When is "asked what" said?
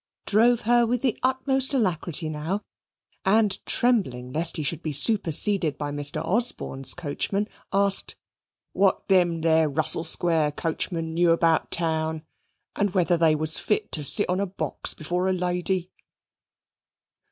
7.71-9.07